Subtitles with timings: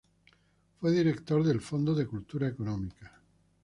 [0.79, 3.21] Fue director del Fondo de Cultura Económica.